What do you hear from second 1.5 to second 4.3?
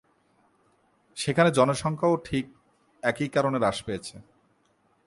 জনসংখ্যা-ও ঠিক একই কারণে হ্রাস পেয়েছে।